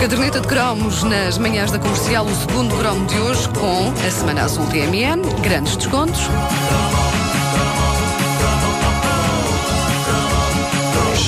Caderneta 0.00 0.40
de 0.40 0.46
cromos 0.46 1.02
nas 1.04 1.38
manhãs 1.38 1.70
da 1.70 1.78
comercial, 1.78 2.26
o 2.26 2.34
segundo 2.34 2.76
cromo 2.76 3.06
de 3.06 3.18
hoje 3.18 3.48
com 3.50 3.88
a 4.06 4.10
Semana 4.10 4.42
Azul 4.42 4.66
TMN, 4.66 5.22
grandes 5.42 5.76
descontos. 5.76 6.20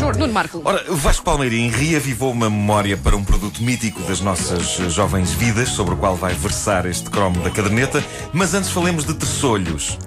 Choro, 0.05 0.19
Nuno 0.19 0.33
Marco. 0.35 0.61
Ora, 0.63 0.85
o 0.93 0.97
Vasco 0.97 1.25
Palmeirim 1.25 1.71
reavivou 1.71 2.31
uma 2.31 2.51
memória 2.51 2.95
para 2.95 3.17
um 3.17 3.25
produto 3.25 3.63
mítico 3.63 4.03
das 4.03 4.21
nossas 4.21 4.77
jovens 4.93 5.33
vidas, 5.33 5.71
sobre 5.71 5.95
o 5.95 5.97
qual 5.97 6.15
vai 6.15 6.35
versar 6.35 6.85
este 6.85 7.09
cromo 7.09 7.41
da 7.41 7.49
caderneta, 7.49 8.05
mas 8.31 8.53
antes 8.53 8.69
falemos 8.69 9.07
de 9.07 9.15
terçolhos. 9.15 9.99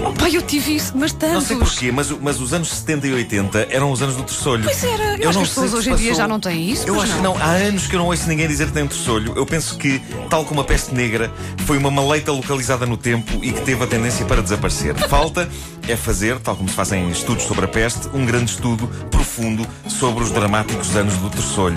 Oh, 0.00 0.12
pai, 0.14 0.36
eu 0.36 0.42
tive 0.42 0.76
isso, 0.76 0.92
mas 0.94 1.12
tantos. 1.12 1.34
Não 1.34 1.40
sei 1.40 1.56
porquê, 1.56 1.90
mas, 1.90 2.08
mas 2.10 2.40
os 2.40 2.52
anos 2.52 2.68
70 2.68 3.08
e 3.08 3.12
80 3.14 3.66
eram 3.70 3.90
os 3.90 4.00
anos 4.00 4.14
do 4.14 4.22
terçolho. 4.22 4.62
Pois 4.62 4.84
era. 4.84 5.16
Eu, 5.18 5.30
acho 5.30 5.38
que 5.38 5.44
as 5.44 5.48
pessoas 5.48 5.74
hoje 5.74 5.90
em 5.90 5.96
dia 5.96 6.14
já 6.14 6.28
não 6.28 6.38
têm 6.38 6.70
isso. 6.70 6.86
Eu 6.86 7.00
acho 7.00 7.12
que 7.12 7.20
não. 7.20 7.36
Há 7.36 7.50
anos 7.50 7.88
que 7.88 7.96
eu 7.96 7.98
não 7.98 8.06
ouço 8.06 8.28
ninguém 8.28 8.46
dizer 8.46 8.68
que 8.68 8.72
tem 8.72 8.84
um 8.84 8.88
terçolho. 8.88 9.32
Eu 9.34 9.44
penso 9.44 9.76
que, 9.76 10.00
tal 10.30 10.44
como 10.44 10.60
a 10.60 10.64
peste 10.64 10.94
negra, 10.94 11.32
foi 11.66 11.78
uma 11.78 11.90
maleita 11.90 12.30
localizada 12.30 12.86
no 12.86 12.96
tempo 12.96 13.42
e 13.42 13.50
que 13.50 13.60
teve 13.62 13.82
a 13.82 13.86
tendência 13.88 14.24
para 14.24 14.40
desaparecer. 14.40 14.94
Falta 15.08 15.48
é 15.88 15.96
fazer, 15.96 16.38
tal 16.40 16.56
como 16.56 16.68
se 16.68 16.74
fazem 16.74 17.08
estudos 17.10 17.44
sobre 17.44 17.64
a 17.64 17.68
peste, 17.68 18.08
um 18.12 18.24
grande 18.26 18.50
estudo 18.50 18.88
profundo 19.10 19.66
sobre 19.88 20.22
os 20.22 20.30
dramáticos 20.30 20.96
anos 20.96 21.16
do 21.18 21.30
terçolho. 21.30 21.76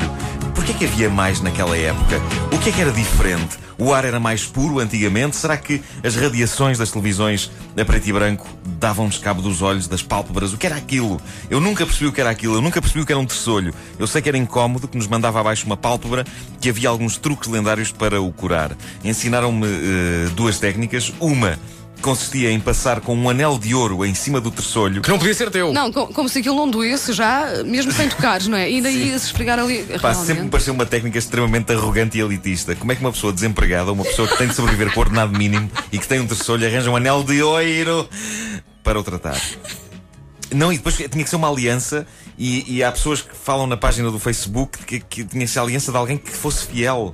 Porquê 0.56 0.72
é 0.72 0.76
que 0.76 0.86
havia 0.86 1.10
mais 1.10 1.42
naquela 1.42 1.78
época? 1.78 2.20
O 2.52 2.58
que 2.58 2.70
é 2.70 2.72
que 2.72 2.82
era 2.82 2.92
diferente? 2.92 3.58
O 3.78 3.94
ar 3.94 4.04
era 4.04 4.20
mais 4.20 4.46
puro 4.46 4.80
antigamente? 4.80 5.38
Será 5.38 5.56
que 5.56 5.82
as 6.04 6.16
radiações 6.16 6.78
das 6.78 6.92
televisões 6.92 7.50
a 7.78 7.86
preto 7.86 8.08
e 8.08 8.12
branco 8.12 8.46
davam-nos 8.78 9.18
cabo 9.20 9.42
dos 9.42 9.62
olhos, 9.62 9.88
das 9.88 10.02
pálpebras? 10.02 10.52
O 10.52 10.58
que 10.58 10.66
era 10.66 10.76
aquilo? 10.76 11.22
Eu 11.50 11.62
nunca 11.62 11.86
percebi 11.86 12.08
o 12.08 12.12
que 12.12 12.20
era 12.20 12.30
aquilo, 12.30 12.56
eu 12.56 12.62
nunca 12.62 12.82
percebi 12.82 13.02
o 13.02 13.06
que 13.06 13.12
era 13.14 13.20
um 13.20 13.26
terçolho. 13.26 13.74
Eu 13.98 14.06
sei 14.06 14.22
que 14.22 14.28
era 14.28 14.38
incómodo, 14.38 14.88
que 14.88 14.98
nos 14.98 15.08
mandava 15.08 15.40
abaixo 15.40 15.66
uma 15.66 15.78
pálpebra, 15.78 16.26
que 16.60 16.70
havia 16.70 16.90
alguns 16.90 17.16
truques 17.18 17.50
lendários 17.50 17.92
para 17.92 18.22
o 18.22 18.32
curar. 18.34 18.76
Ensinaram-me 19.04 19.66
uh, 19.66 20.30
duas 20.36 20.60
técnicas. 20.60 21.14
Uma 21.20 21.58
consistia 22.00 22.52
em 22.52 22.60
passar 22.60 23.02
com 23.02 23.16
um 23.16 23.30
anel 23.30 23.58
de 23.58 23.74
ouro 23.76 24.06
em 24.06 24.14
cima 24.14 24.40
do 24.42 24.50
terçolho. 24.52 25.02
Que 25.02 25.10
não 25.10 25.18
podia 25.18 25.34
ser 25.34 25.50
teu. 25.50 25.72
Não, 25.72 25.92
como, 25.92 26.14
como 26.14 26.30
se 26.30 26.40
aquilo 26.40 26.56
não 26.56 26.70
doesse 26.70 27.14
já, 27.14 27.64
mesmo 27.66 27.92
sem 27.92 28.10
tocares, 28.10 28.48
não 28.48 28.58
é? 28.58 28.70
E 28.70 28.76
ainda 28.76 28.90
ia-se 28.90 29.28
esfregar 29.28 29.60
ali. 29.60 29.86
Pá, 30.02 30.14
sempre 30.14 30.44
me 30.44 30.50
pareceu 30.50 30.74
uma 30.74 30.86
técnica 30.86 31.18
extremamente 31.18 31.72
arrogante 31.72 32.18
e 32.18 32.22
elitista. 32.22 32.76
Como 32.76 32.92
é 32.92 32.96
que 32.96 33.02
uma 33.02 33.12
pessoa 33.12 33.34
desempregada, 33.34 33.92
uma 33.92 34.04
pessoa 34.04 34.28
que 34.28 34.38
tem 34.38 34.48
de 34.48 34.54
sobreviver 34.56 34.94
com 34.94 35.00
ordenado 35.00 35.38
mínimo 35.38 35.70
e 35.92 35.98
que 35.98 36.08
tem 36.08 36.20
um 36.20 36.28
terçolho, 36.28 36.66
arranja 36.66 36.90
um 36.90 36.96
anel 36.96 37.24
de 37.24 37.42
ouro 37.42 38.08
para 38.84 39.00
o 39.00 39.04
tratar? 39.04 39.40
Não, 40.52 40.74
e 40.74 40.78
depois 40.78 40.96
tinha 40.96 41.24
que 41.24 41.30
ser 41.30 41.36
uma 41.36 41.50
aliança, 41.50 42.08
e, 42.38 42.78
e 42.78 42.84
há 42.84 42.92
pessoas 42.92 43.22
que 43.22 43.36
falam 43.36 43.68
na 43.68 43.78
página 43.78 44.10
do 44.10 44.18
Facebook 44.18 44.80
que, 44.84 45.00
que 45.00 45.24
tinha 45.24 45.46
que 45.46 45.52
ser 45.52 45.60
a 45.60 45.62
aliança 45.62 45.92
de 45.92 45.98
alguém 45.98 46.18
que 46.18 46.32
fosse 46.32 46.66
fiel. 46.66 47.14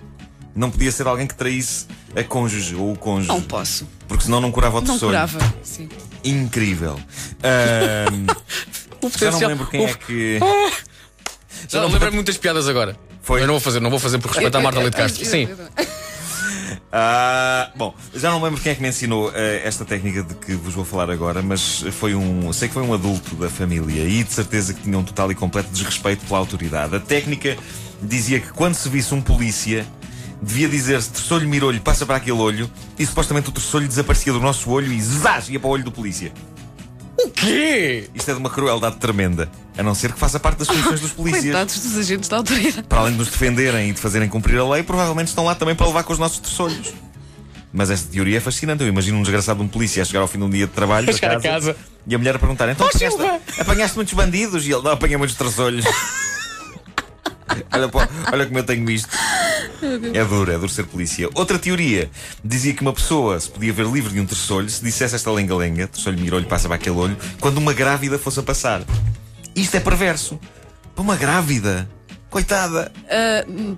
Não 0.55 0.72
podia 0.72 0.92
ser 0.92 1.05
alguém 1.05 1.27
que 1.27 1.36
traísse 1.36 1.86
a 2.16 2.23
cônjuge 2.23 2.75
ou 2.75 2.91
o 2.94 2.97
cônjuge. 2.97 3.27
Não 3.27 3.41
posso. 3.41 3.88
Porque 4.08 4.23
senão 4.23 4.39
não 4.41 4.52
curava 4.52 4.77
o 4.77 4.81
Não 4.81 4.88
terçolho. 4.88 5.11
curava. 5.11 5.53
Sim. 5.63 5.89
Incrível. 6.23 6.99
O 9.02 9.09
já 9.19 9.30
não 9.30 9.39
lembro 9.39 9.67
quem 9.67 9.85
é 9.85 9.94
que. 9.94 10.39
Já 11.69 11.81
não 11.81 11.89
lembrei 11.89 12.09
muitas 12.11 12.38
piadas 12.38 12.67
agora. 12.67 12.97
Foi? 13.21 13.41
Eu 13.41 13.45
não 13.47 13.53
vou 13.53 13.61
fazer, 13.61 13.80
não 13.80 13.89
vou 13.91 13.99
fazer 13.99 14.17
por 14.17 14.30
respeito 14.31 14.55
à 14.55 14.61
Marta 14.61 14.80
Leite 14.80 14.97
Castro. 14.97 15.23
Sim. 15.25 15.47
Ah, 16.91 17.71
bom, 17.75 17.93
já 18.15 18.31
não 18.31 18.42
lembro 18.42 18.59
quem 18.61 18.71
é 18.71 18.75
que 18.75 18.81
me 18.81 18.87
ensinou 18.87 19.31
eh, 19.36 19.61
esta 19.65 19.83
técnica 19.83 20.23
de 20.23 20.33
que 20.36 20.54
vos 20.54 20.73
vou 20.73 20.86
falar 20.86 21.09
agora, 21.11 21.42
mas 21.42 21.83
foi 21.92 22.15
um. 22.15 22.52
Sei 22.54 22.67
que 22.67 22.73
foi 22.73 22.83
um 22.83 22.93
adulto 22.93 23.36
da 23.36 23.49
família 23.49 24.04
e 24.04 24.23
de 24.23 24.31
certeza 24.33 24.73
que 24.73 24.81
tinha 24.81 24.98
um 24.98 25.04
total 25.04 25.31
e 25.31 25.36
completo 25.36 25.70
desrespeito 25.71 26.25
pela 26.25 26.39
autoridade. 26.39 26.95
A 26.95 26.99
técnica 26.99 27.58
dizia 28.02 28.39
que 28.39 28.52
quando 28.54 28.75
se 28.75 28.87
visse 28.89 29.14
um 29.14 29.21
polícia. 29.21 29.86
Devia 30.45 30.70
dizer-se 30.70 31.10
terçolho 31.10 31.50
mirolho, 31.50 31.82
passa 31.82 32.06
para 32.06 32.17
aquele 32.17 32.38
olho, 32.38 32.70
e 33.00 33.06
supostamente 33.06 33.50
o 33.50 33.52
terçolho 33.52 33.88
desaparecia 33.88 34.32
do 34.32 34.39
nosso 34.39 34.70
olho 34.70 34.94
e 34.94 35.02
zás, 35.02 35.50
ia 35.50 35.60
para 35.60 35.67
o 35.67 35.72
olho 35.72 35.83
do 35.83 35.92
polícia. 35.92 36.32
O 37.17 37.30
quê? 37.32 38.08
Isto 38.14 38.30
é 38.30 38.33
de 38.36 38.39
uma 38.39 38.50
crueldade 38.50 38.98
tremenda. 38.98 39.50
A 39.76 39.82
não 39.82 39.95
ser 39.95 40.14
que 40.14 40.20
faça 40.20 40.39
parte 40.39 40.60
das 40.60 40.67
funções 40.67 41.00
dos 41.00 41.11
polícias. 41.14 41.45
Coitados 41.45 41.80
dos 41.80 41.98
agentes 41.98 42.30
da 42.30 42.38
autoridade. 42.38 42.84
Para 42.84 43.00
além 43.00 43.14
de 43.14 43.17
nos 43.17 43.30
defenderem 43.30 43.89
e 43.89 43.94
de 43.94 44.00
fazerem 44.00 44.30
cumprir 44.30 44.60
a 44.60 44.70
lei, 44.70 44.84
provavelmente 44.84 45.30
estão 45.30 45.44
lá 45.45 45.55
também 45.55 45.73
para 45.73 45.88
levar 45.88 46.04
com 46.04 46.14
os 46.14 46.20
nossos 46.20 46.38
terçolhos. 46.38 46.94
Mas 47.73 47.89
esta 47.89 48.11
teoria 48.11 48.38
é 48.38 48.39
fascinante. 48.39 48.84
Eu 48.84 48.88
imagino 48.88 49.17
um 49.17 49.23
desgraçado 49.23 49.60
de 49.60 49.66
um 49.66 49.67
polícia 49.67 50.04
a 50.04 50.05
chegar 50.05 50.20
ao 50.22 50.28
fim 50.28 50.38
de 50.38 50.44
um 50.44 50.50
dia 50.50 50.67
de 50.67 50.73
trabalho 50.73 51.10
A 51.10 51.11
da 51.11 51.17
chegar 51.17 51.38
a 51.38 51.42
casa, 51.42 51.73
casa. 51.73 51.86
e 52.05 52.14
a 52.14 52.17
mulher 52.20 52.36
a 52.36 52.39
perguntar: 52.39 52.70
então 52.70 52.86
Oh, 52.86 52.95
apanhaste, 52.95 53.61
apanhaste 53.61 53.95
muitos 53.95 54.14
bandidos? 54.14 54.66
E 54.67 54.72
ele: 54.72 54.82
não, 54.84 54.92
apanhei 54.92 55.17
muitos 55.17 55.36
terçolhos. 55.36 55.84
olha, 57.73 57.89
pô, 57.89 58.00
olha 58.32 58.45
como 58.45 58.60
eu 58.60 58.64
tenho 58.64 58.89
isto. 58.89 59.10
É 60.14 60.23
duro, 60.26 60.52
é 60.52 60.56
duro 60.58 60.70
ser 60.70 60.86
polícia. 60.86 61.30
Outra 61.34 61.58
teoria 61.60 62.10
dizia 62.44 62.73
que 62.73 62.82
uma 62.82 62.94
pessoa 62.94 63.40
se 63.40 63.50
podia 63.50 63.72
ver 63.73 63.86
livre 63.86 64.14
de 64.14 64.20
um 64.20 64.26
terçolho 64.26 64.70
se 64.70 64.84
dissesse 64.84 65.16
esta 65.16 65.32
lenga-lenga, 65.32 65.88
terçolho 65.88 66.20
mirolho 66.20 66.46
passa 66.46 66.68
para 66.68 66.76
aquele 66.76 66.96
olho, 66.98 67.18
quando 67.40 67.58
uma 67.58 67.73
grávida 67.73 68.18
fosse 68.20 68.40
a 68.40 68.44
passar. 68.44 68.82
Isto 69.56 69.76
é 69.78 69.80
perverso. 69.80 70.40
Para 70.96 71.02
uma 71.04 71.16
grávida. 71.16 71.90
Coitada. 72.30 72.92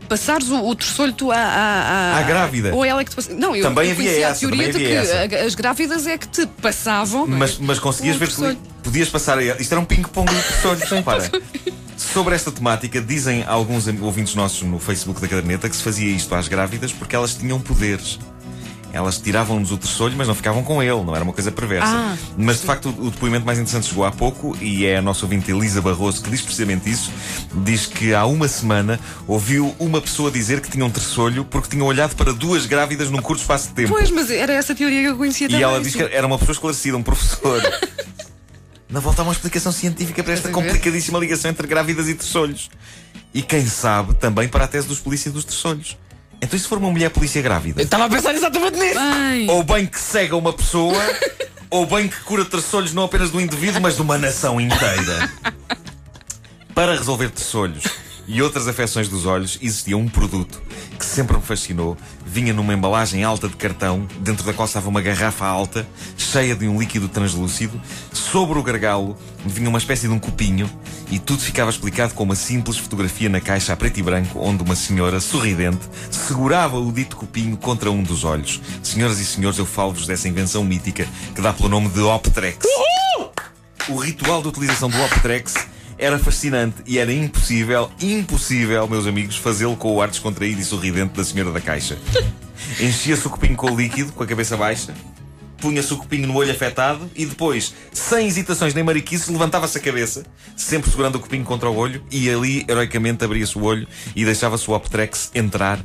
Passares 0.09 0.49
o, 0.49 0.67
o 0.67 0.75
terçolho 0.75 1.13
tu 1.13 1.31
à, 1.31 1.35
à, 1.37 1.81
à- 2.15 2.17
À 2.17 2.21
grávida. 2.23 2.73
Ou 2.73 2.83
ela 2.83 3.01
é 3.01 3.03
que 3.03 3.11
te 3.11 3.15
passa. 3.15 3.33
Não, 3.33 3.55
eu, 3.55 3.61
Também 3.63 3.85
eu 3.87 3.91
havia 3.91 4.19
essa, 4.19 4.31
a 4.31 4.49
teoria 4.49 4.71
de 4.73 4.79
que 4.79 4.97
havia 4.97 5.41
a- 5.41 5.45
as 5.45 5.53
grávidas 5.55 6.07
é 6.07 6.17
que 6.17 6.27
te 6.27 6.45
passavam. 6.61 7.27
Mas, 7.27 7.57
mas 7.59 7.77
conseguias 7.77 8.15
ver 8.15 8.29
que 8.29 8.57
podias 8.83 9.09
passar. 9.09 9.37
a- 9.37 9.43
Isto 9.43 9.71
era 9.73 9.81
um 9.81 9.85
ping-pong 9.85 10.27
de 10.33 10.41
terçolhos, 10.41 10.83
repara. 10.89 11.29
Sobre 12.13 12.33
esta 12.35 12.51
temática, 12.51 12.99
dizem 13.01 13.43
alguns 13.45 13.87
ouvintes 14.01 14.33
nossos 14.33 14.63
no 14.63 14.79
Facebook 14.79 15.21
da 15.21 15.27
caderneta 15.27 15.69
que 15.69 15.75
se 15.75 15.83
fazia 15.83 16.09
isto 16.09 16.33
às 16.33 16.47
grávidas 16.47 16.91
porque 16.91 17.15
elas 17.15 17.33
tinham 17.35 17.59
poderes. 17.59 18.17
Elas 18.93 19.17
tiravam-nos 19.19 19.71
o 19.71 19.77
terçolho, 19.77 20.15
mas 20.17 20.27
não 20.27 20.33
ficavam 20.33 20.63
com 20.63 20.81
ele, 20.81 21.03
não 21.03 21.13
era 21.13 21.23
uma 21.23 21.33
coisa 21.33 21.51
perversa. 21.51 21.85
Ah, 21.93 22.17
mas 22.37 22.61
de 22.61 22.65
facto, 22.65 22.89
o, 22.89 23.07
o 23.07 23.11
depoimento 23.11 23.45
mais 23.45 23.59
interessante 23.59 23.87
chegou 23.89 24.05
há 24.05 24.11
pouco 24.11 24.57
e 24.59 24.85
é 24.85 24.97
a 24.97 25.01
nossa 25.01 25.25
ouvinte 25.25 25.51
Elisa 25.51 25.81
Barroso 25.81 26.23
que 26.23 26.29
diz 26.31 26.41
precisamente 26.41 26.89
isso. 26.89 27.11
Diz 27.63 27.85
que 27.85 28.13
há 28.15 28.25
uma 28.25 28.47
semana 28.47 28.99
ouviu 29.27 29.75
uma 29.77 30.01
pessoa 30.01 30.31
dizer 30.31 30.61
que 30.61 30.69
tinha 30.71 30.85
um 30.85 30.89
terçolho 30.89 31.43
porque 31.45 31.69
tinha 31.69 31.83
olhado 31.83 32.15
para 32.15 32.31
duas 32.33 32.65
grávidas 32.65 33.11
num 33.11 33.21
curto 33.21 33.41
espaço 33.41 33.67
de 33.67 33.73
tempo. 33.75 33.89
Pois, 33.89 34.09
mas 34.09 34.31
era 34.31 34.53
essa 34.53 34.73
teoria 34.73 35.01
que 35.01 35.07
eu 35.09 35.17
conhecia 35.17 35.45
E 35.45 35.49
também. 35.49 35.63
ela 35.63 35.79
diz 35.81 35.93
que 35.93 36.01
era 36.01 36.25
uma 36.25 36.39
pessoa 36.39 36.53
esclarecida, 36.53 36.97
um 36.97 37.03
professor. 37.03 37.61
Na 38.89 38.99
volta 38.99 39.21
há 39.21 39.23
uma 39.23 39.33
explicação 39.33 39.71
científica 39.71 40.23
para 40.23 40.33
esta 40.33 40.49
complicadíssima 40.49 41.19
ligação 41.19 41.51
entre 41.51 41.67
grávidas 41.67 42.07
e 42.07 42.15
terçolhos. 42.15 42.69
E 43.33 43.41
quem 43.41 43.65
sabe 43.65 44.15
também 44.15 44.47
para 44.47 44.63
a 44.63 44.67
tese 44.67 44.87
dos 44.87 44.99
polícias 44.99 45.33
dos 45.33 45.43
terçolhos. 45.43 45.97
Então, 46.41 46.55
e 46.55 46.59
se 46.59 46.67
for 46.67 46.77
uma 46.77 46.89
mulher 46.89 47.09
polícia 47.09 47.41
grávida? 47.41 47.81
Eu 47.81 47.85
estava 47.85 48.05
a 48.05 48.09
pensar 48.09 48.33
exatamente 48.33 48.77
nisso. 48.77 48.99
Bem, 48.99 49.49
Ou 49.49 49.63
bem 49.63 49.85
que 49.85 49.99
cega 49.99 50.35
uma 50.35 50.53
pessoa, 50.53 50.97
ou 51.69 51.85
bem 51.85 52.07
que 52.07 52.19
cura 52.21 52.45
terçolhos 52.45 52.93
não 52.93 53.03
apenas 53.03 53.31
de 53.31 53.37
um 53.37 53.41
indivíduo, 53.41 53.81
mas 53.81 53.95
de 53.95 54.01
uma 54.01 54.17
nação 54.17 54.61
inteira. 54.61 55.31
Para 56.73 56.95
resolver 56.95 57.29
terçolhos 57.29 57.83
e 58.27 58.41
outras 58.41 58.67
afecções 58.67 59.07
dos 59.07 59.25
olhos, 59.25 59.57
existia 59.61 59.97
um 59.97 60.07
produto 60.07 60.61
que 60.99 61.05
sempre 61.05 61.37
me 61.37 61.41
fascinou. 61.41 61.95
Vinha 62.25 62.53
numa 62.53 62.73
embalagem 62.73 63.23
alta 63.23 63.47
de 63.47 63.55
cartão, 63.55 64.05
dentro 64.19 64.45
da 64.45 64.53
qual 64.53 64.65
estava 64.65 64.89
uma 64.89 65.01
garrafa 65.01 65.45
alta, 65.45 65.87
cheia 66.17 66.55
de 66.55 66.67
um 66.67 66.79
líquido 66.79 67.07
translúcido. 67.07 67.79
Sobre 68.11 68.59
o 68.59 68.63
gargalo 68.63 69.17
vinha 69.45 69.69
uma 69.69 69.77
espécie 69.77 70.07
de 70.07 70.13
um 70.13 70.19
copinho 70.19 70.69
e 71.09 71.19
tudo 71.19 71.41
ficava 71.41 71.69
explicado 71.69 72.13
com 72.13 72.23
uma 72.23 72.35
simples 72.35 72.77
fotografia 72.77 73.29
na 73.29 73.39
caixa 73.39 73.71
a 73.71 73.77
preto 73.77 73.99
e 73.99 74.03
branco, 74.03 74.39
onde 74.39 74.61
uma 74.61 74.75
senhora, 74.75 75.21
sorridente, 75.21 75.87
segurava 76.11 76.77
o 76.77 76.91
dito 76.91 77.15
copinho 77.15 77.55
contra 77.55 77.89
um 77.89 78.03
dos 78.03 78.25
olhos. 78.25 78.61
Senhoras 78.83 79.19
e 79.19 79.25
senhores, 79.25 79.57
eu 79.57 79.65
falo-vos 79.65 80.05
dessa 80.05 80.27
invenção 80.27 80.63
mítica 80.63 81.07
que 81.33 81.41
dá 81.41 81.53
pelo 81.53 81.69
nome 81.69 81.87
de 81.89 82.01
Optrex. 82.01 82.65
O 83.87 83.95
ritual 83.95 84.41
de 84.41 84.49
utilização 84.49 84.89
do 84.89 85.01
Optrex 85.01 85.66
era 85.97 86.19
fascinante 86.19 86.77
e 86.85 86.99
era 86.99 87.11
impossível, 87.11 87.89
impossível, 88.01 88.87
meus 88.87 89.07
amigos, 89.07 89.37
fazê-lo 89.37 89.75
com 89.75 89.93
o 89.93 90.01
ar 90.01 90.09
descontraído 90.09 90.61
e 90.61 90.63
sorridente 90.63 91.13
da 91.15 91.23
senhora 91.23 91.51
da 91.51 91.61
caixa. 91.61 91.97
Enchia-se 92.79 93.25
o 93.25 93.29
copinho 93.29 93.55
com 93.55 93.71
o 93.71 93.75
líquido, 93.75 94.11
com 94.13 94.23
a 94.23 94.27
cabeça 94.27 94.55
baixa, 94.57 94.93
punha-se 95.57 95.93
o 95.93 95.97
copinho 95.97 96.27
no 96.27 96.35
olho 96.35 96.51
afetado 96.51 97.09
e 97.15 97.25
depois, 97.25 97.73
sem 97.91 98.27
hesitações 98.27 98.73
nem 98.73 98.83
mariquices, 98.83 99.27
levantava-se 99.27 99.77
a 99.77 99.81
cabeça, 99.81 100.25
sempre 100.55 100.89
segurando 100.89 101.15
o 101.15 101.19
copinho 101.19 101.43
contra 101.43 101.69
o 101.69 101.75
olho, 101.75 102.03
e 102.11 102.29
ali, 102.29 102.65
heroicamente, 102.67 103.23
abria-se 103.23 103.57
o 103.57 103.63
olho 103.63 103.87
e 104.15 104.25
deixava-se 104.25 104.69
o 104.69 104.73
Optrex 104.73 105.31
entrar 105.33 105.79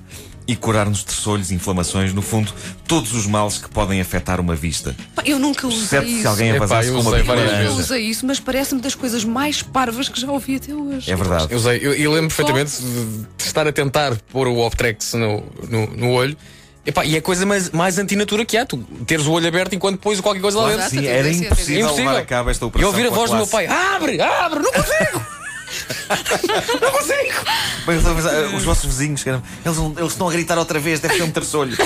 e 0.47 0.57
curar-nos 0.57 1.05
terçolhos, 1.05 1.51
inflamações, 1.53 2.13
no 2.13 2.21
fundo, 2.21 2.53
todos 2.87 3.15
os 3.15 3.27
males 3.27 3.59
que 3.59 3.69
podem 3.69 4.01
afetar 4.01 4.41
uma 4.41 4.57
vista. 4.57 4.95
Pá, 5.15 5.23
Eu 5.25 5.39
nunca 5.39 5.67
usei 5.67 5.87
Certo 5.87 6.09
isso. 6.09 6.23
se 6.23 6.27
alguém 6.27 6.49
eu 6.49 6.59
com 6.59 7.01
uma 7.01 7.23
várias 7.23 7.65
Eu 7.65 7.73
usei 7.75 8.03
isso, 8.03 8.27
mas 8.27 8.41
parece-me 8.41 8.81
das 8.81 8.95
coisas 8.95 9.25
mais 9.25 9.63
parvas 9.63 10.09
que 10.09 10.21
já 10.21 10.31
ouvi 10.31 10.57
até 10.57 10.75
hoje. 10.75 11.11
É 11.11 11.15
verdade. 11.15 11.47
Eu, 11.51 11.59
usei, 11.59 11.79
eu, 11.81 11.95
eu 11.95 12.11
lembro 12.13 12.29
perfeitamente 12.29 12.83
de 12.83 13.33
de 13.43 13.45
estar 13.45 13.67
a 13.67 13.73
tentar 13.73 14.17
pôr 14.31 14.47
o 14.47 14.59
Optrex 14.59 15.15
no, 15.15 15.45
no, 15.69 15.87
no 15.89 16.11
olho. 16.11 16.37
Epá, 16.85 17.05
e 17.05 17.15
é 17.15 17.19
a 17.19 17.23
coisa 17.23 17.47
mais, 17.47 17.71
mais 17.71 17.97
antinatura 17.99 18.45
que 18.45 18.57
há, 18.57 18.67
tu 18.67 18.79
teres 19.07 19.25
o 19.27 19.31
olho 19.33 19.47
aberto 19.47 19.73
enquanto 19.75 19.99
pões 20.01 20.21
qualquer 20.21 20.41
coisa 20.41 20.59
lá 20.59 20.71
dentro. 20.71 20.91
sim, 20.91 21.07
era 21.07 21.29
a 21.29 21.31
impossível 21.33 21.85
Impossível. 21.87 22.11
levar 22.11 22.21
a 22.23 22.25
cabo 22.27 22.51
esta 22.51 22.65
E 22.65 22.69
operação. 22.69 22.91
ouvir 22.91 23.07
a 23.07 23.11
voz 23.11 23.31
do 23.31 23.37
meu 23.37 23.47
pai: 23.47 23.67
abre, 23.67 24.21
abre, 24.21 24.59
não 24.61 24.73
consigo! 24.73 25.27
não 26.81 26.91
consigo! 26.91 27.63
Bem, 27.87 27.97
eu 27.97 28.15
pensar, 28.15 28.55
os 28.55 28.65
vossos 28.65 28.85
vizinhos, 28.85 29.25
caramba, 29.25 29.45
eles, 29.65 29.79
eles 29.79 30.13
estão 30.13 30.29
a 30.29 30.33
gritar 30.33 30.59
outra 30.59 30.79
vez, 30.79 31.01
deve 31.01 31.17
ser 31.17 31.23
um 31.23 31.31
terçolho. 31.31 31.77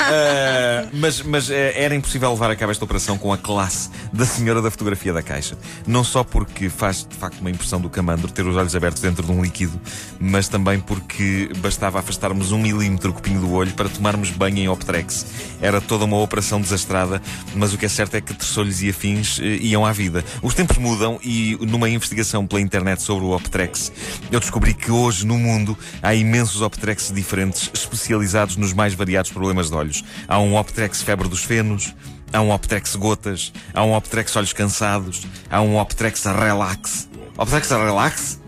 Ah, 0.00 0.86
mas 0.92 1.22
mas 1.22 1.50
eh, 1.50 1.72
era 1.76 1.94
impossível 1.94 2.30
levar 2.30 2.50
a 2.50 2.56
cabo 2.56 2.72
esta 2.72 2.84
operação 2.84 3.16
com 3.16 3.32
a 3.32 3.38
classe 3.38 3.90
da 4.12 4.24
senhora 4.24 4.60
da 4.60 4.70
fotografia 4.70 5.12
da 5.12 5.22
caixa. 5.22 5.56
Não 5.86 6.04
só 6.04 6.24
porque 6.24 6.68
faz 6.68 7.06
de 7.08 7.16
facto 7.16 7.40
uma 7.40 7.50
impressão 7.50 7.80
do 7.80 7.88
camandro 7.88 8.30
ter 8.30 8.46
os 8.46 8.56
olhos 8.56 8.74
abertos 8.74 9.00
dentro 9.02 9.24
de 9.24 9.32
um 9.32 9.42
líquido, 9.42 9.80
mas 10.18 10.48
também 10.48 10.80
porque 10.80 11.50
bastava 11.58 11.98
afastarmos 11.98 12.52
um 12.52 12.58
milímetro 12.58 13.10
o 13.10 13.14
copinho 13.14 13.40
do 13.40 13.52
olho 13.52 13.72
para 13.72 13.88
tomarmos 13.88 14.30
banho 14.30 14.58
em 14.58 14.68
Optrex. 14.68 15.26
Era 15.60 15.80
toda 15.80 16.04
uma 16.04 16.18
operação 16.18 16.60
desastrada, 16.60 17.22
mas 17.54 17.72
o 17.72 17.78
que 17.78 17.86
é 17.86 17.88
certo 17.88 18.14
é 18.16 18.20
que 18.20 18.34
terçolhos 18.34 18.82
e 18.82 18.90
afins 18.90 19.38
eh, 19.40 19.58
iam 19.60 19.84
à 19.84 19.92
vida. 19.92 20.24
Os 20.42 20.54
tempos 20.54 20.76
mudam 20.78 21.18
e 21.22 21.56
numa 21.60 21.88
investigação 21.88 22.46
pela 22.46 22.60
internet 22.60 23.02
sobre 23.02 23.24
o 23.24 23.27
Optrex, 23.32 23.92
eu 24.30 24.40
descobri 24.40 24.74
que 24.74 24.90
hoje 24.90 25.26
no 25.26 25.38
mundo 25.38 25.76
há 26.02 26.14
imensos 26.14 26.62
Optrex 26.62 27.12
diferentes 27.14 27.70
especializados 27.72 28.56
nos 28.56 28.72
mais 28.72 28.94
variados 28.94 29.30
problemas 29.30 29.68
de 29.70 29.76
olhos. 29.76 30.04
Há 30.26 30.38
um 30.38 30.56
Optrex 30.56 31.02
febre 31.02 31.28
dos 31.28 31.42
fenos, 31.42 31.94
há 32.32 32.40
um 32.40 32.50
Optrex 32.50 32.94
gotas, 32.96 33.52
há 33.72 33.82
um 33.84 33.94
Optrex 33.94 34.34
olhos 34.36 34.52
cansados, 34.52 35.26
há 35.50 35.60
um 35.60 35.76
Optrex 35.76 36.24
relax. 36.24 37.07
Optrex 37.38 37.70
relax? 37.70 38.40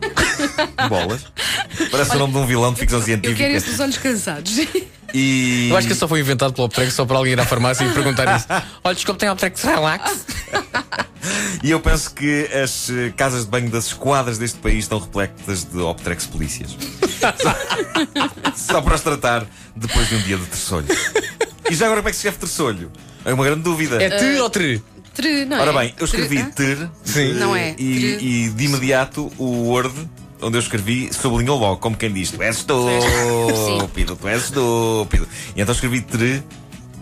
Bolas. 0.89 1.25
Parece 1.91 2.17
o 2.17 2.19
nome 2.19 2.33
de 2.33 2.39
um 2.41 2.47
vilão 2.47 2.73
de 2.73 2.81
ficção 2.81 2.99
Eu 2.99 3.05
quero 3.07 3.23
científica. 3.23 3.49
esse 3.49 3.71
dos 3.71 3.81
olhos 3.81 3.99
cansados. 3.99 4.59
E... 5.15 5.69
Eu 5.71 5.77
acho 5.77 5.89
que 5.89 5.95
só 5.95 6.07
foi 6.07 6.21
inventado 6.21 6.53
pelo 6.53 6.67
Optrex 6.67 6.93
só 6.93 7.07
para 7.07 7.17
alguém 7.17 7.33
ir 7.33 7.41
à 7.41 7.45
farmácia 7.45 7.85
e 7.85 7.93
perguntar 7.93 8.37
isso. 8.37 8.47
Olha, 8.83 8.95
desculpe, 8.95 9.21
tem 9.21 9.31
Optrex 9.31 9.63
Relax? 9.63 10.27
E 11.63 11.71
eu 11.71 11.81
penso 11.81 12.15
que 12.15 12.47
as 12.47 12.89
eh, 12.91 13.13
casas 13.17 13.45
de 13.45 13.51
banho 13.51 13.69
das 13.71 13.87
esquadras 13.87 14.39
deste 14.39 14.59
país 14.59 14.85
estão 14.85 14.99
repletas 14.99 15.65
de 15.65 15.79
Optrex 15.79 16.27
polícias. 16.27 16.77
Só, 17.37 17.55
só 18.75 18.81
para 18.81 18.95
os 18.95 19.01
tratar 19.03 19.47
depois 19.77 20.09
de 20.09 20.15
um 20.15 20.21
dia 20.23 20.37
de 20.39 20.47
terçolho. 20.47 20.87
E 21.69 21.75
já 21.75 21.87
agora 21.87 22.01
como 22.01 22.09
é 22.09 22.13
que 22.13 22.17
se 22.17 22.27
escreve 22.27 22.39
terçolho? 22.39 22.91
É 23.25 23.35
uma 23.35 23.45
grande 23.45 23.63
dúvida. 23.63 24.03
É 24.03 24.09
te 24.11 24.41
ou 24.41 24.49
tre? 24.49 24.83
Tre, 25.15 25.45
não 25.45 25.57
é? 25.57 25.61
Ora 25.61 25.73
bem, 25.73 25.95
eu 25.99 26.05
escrevi 26.05 26.43
ter 26.53 26.89
Sim. 27.05 27.33
Não 27.35 27.55
é. 27.57 27.71
e, 27.79 28.01
Ter. 28.01 28.23
e 28.23 28.49
de 28.51 28.65
imediato 28.65 29.31
o 29.39 29.69
Word 29.69 29.93
onde 30.43 30.57
eu 30.57 30.61
escrevi 30.61 31.11
sublinhou 31.13 31.59
logo, 31.59 31.77
como 31.79 31.97
quem 31.97 32.13
diz, 32.13 32.31
tu 32.31 32.43
és 32.43 32.57
estúpido, 32.59 34.17
tu 34.17 34.29
és 34.29 34.45
estúpido. 34.45 35.29
E 35.55 35.61
então 35.61 35.75
escrevi 35.75 36.01
tre 36.01 36.43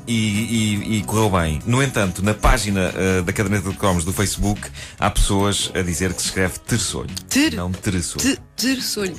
e, 0.06 0.12
e- 0.14 0.98
e 0.98 1.02
correu 1.04 1.28
bem. 1.30 1.60
No 1.66 1.82
entanto, 1.82 2.22
na 2.24 2.32
página 2.34 2.92
eh, 2.96 3.22
da 3.22 3.32
caderneta 3.32 3.68
de 3.70 3.76
cromos 3.76 4.04
do 4.04 4.12
Facebook 4.12 4.60
há 4.98 5.10
pessoas 5.10 5.70
a 5.74 5.82
dizer 5.82 6.12
que 6.14 6.22
se 6.22 6.28
escreve 6.28 6.58
terçolho. 6.60 7.10
Ter. 7.28 7.52
Não 7.54 7.70
terçolho. 7.70 8.24
Te- 8.24 8.40
Terçolho. 8.56 9.14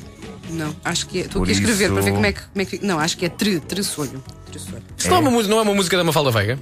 Não, 0.49 0.75
acho 0.83 1.05
que 1.07 1.19
é. 1.19 1.21
Estou 1.21 1.43
aqui 1.43 1.51
a 1.51 1.53
escrever 1.53 1.85
isso- 1.85 1.93
para 1.93 2.01
ver 2.03 2.11
como 2.11 2.25
é 2.25 2.33
que. 2.33 2.41
Como 2.41 2.61
é 2.61 2.65
que 2.65 2.85
não, 2.85 2.99
acho 2.99 3.15
que 3.17 3.25
é 3.25 3.29
tre, 3.29 3.59
terçolho. 3.59 4.21
Terçolho. 4.51 4.81
Isto 4.97 5.09
não, 5.11 5.17
é 5.17 5.19
uma, 5.19 5.43
não 5.43 5.59
é 5.59 5.61
uma 5.61 5.73
música 5.75 5.95
da 5.95 6.03
Mafalda 6.03 6.31
Veiga? 6.31 6.59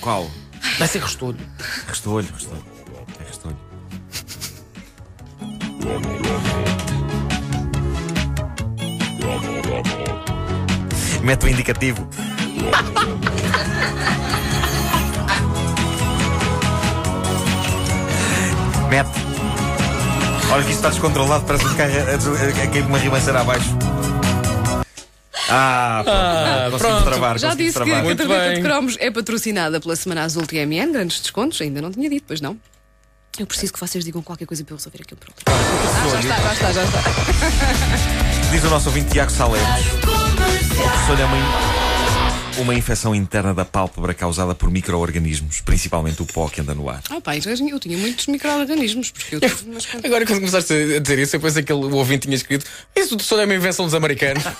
Qual? 0.00 0.28
Vai 0.78 0.88
ser 0.88 1.00
restolho. 1.00 1.38
Restolho, 1.88 2.28
restolho. 2.32 2.64
É 3.18 3.24
restolho. 3.24 3.56
Mete 11.22 11.46
o 11.46 11.48
indicativo. 11.48 12.06
Mete. 18.90 19.10
Olha 20.52 20.62
que 20.62 20.70
isto 20.70 20.76
está 20.76 20.90
descontrolado, 20.90 21.44
parece 21.44 21.66
um 21.66 21.74
carro 21.74 21.90
a, 21.90 22.92
a, 22.92 22.96
a 22.96 22.98
ribanceira 22.98 23.40
abaixo. 23.40 23.76
Ah, 25.48 26.02
pronto. 26.04 26.16
Ah, 26.16 26.78
pronto. 26.78 27.04
travar, 27.04 27.38
Já 27.38 27.54
disse 27.54 27.80
que 27.82 27.92
a 27.92 28.02
travar. 28.02 28.16
Caderneta 28.16 28.54
de 28.54 28.62
cromos 28.62 28.96
é 28.98 29.10
patrocinada 29.10 29.80
pela 29.80 29.94
Semana 29.96 30.22
Azul 30.24 30.46
TMN, 30.46 30.92
grandes 30.92 31.20
descontos, 31.20 31.60
ainda 31.60 31.80
não 31.80 31.90
tinha 31.90 32.08
dito, 32.10 32.24
pois 32.26 32.40
não. 32.40 32.58
Eu 33.38 33.46
preciso 33.46 33.72
que 33.72 33.78
vocês 33.78 34.02
digam 34.02 34.22
qualquer 34.22 34.46
coisa 34.46 34.64
para 34.64 34.72
eu 34.72 34.76
resolver 34.78 35.02
aqui 35.02 35.12
o 35.12 35.16
problema. 35.16 35.42
Ah, 35.46 36.08
já 36.08 36.20
está, 36.20 36.38
já 36.40 36.52
está, 36.52 36.72
já 36.72 36.84
está. 36.84 37.00
Diz 38.50 38.64
o 38.64 38.70
nosso 38.70 38.88
ouvinte 38.88 39.10
Tiago 39.10 39.30
Salemos. 39.30 39.68
O 39.68 41.06
sonho 41.06 41.20
é 41.20 41.24
uma, 41.24 42.62
uma 42.62 42.74
infecção 42.74 43.14
interna 43.14 43.52
da 43.52 43.64
pálpebra 43.64 44.14
causada 44.14 44.54
por 44.54 44.70
micro-organismos, 44.70 45.60
principalmente 45.60 46.22
o 46.22 46.26
pó 46.26 46.48
que 46.48 46.62
anda 46.62 46.74
no 46.74 46.88
ar. 46.88 47.02
Ah, 47.10 47.20
pá, 47.20 47.36
então 47.36 47.52
eu 47.52 47.78
tinha 47.78 47.98
muitos 47.98 48.26
micro-organismos, 48.26 49.10
porque 49.10 49.36
eu 49.36 49.40
tive 49.40 49.70
umas. 49.70 49.86
Agora 50.02 50.24
quando 50.24 50.38
começaste 50.38 50.72
a 50.72 50.98
dizer 50.98 51.18
isso, 51.18 51.36
eu 51.36 51.40
pensei 51.40 51.62
que 51.62 51.72
o 51.72 51.94
ouvinte 51.94 52.26
tinha 52.26 52.36
escrito 52.36 52.64
Isso 52.94 53.16
do 53.16 53.22
sonho 53.22 53.42
é 53.42 53.44
uma 53.44 53.54
invenção 53.54 53.84
dos 53.84 53.94
americanos. 53.94 54.42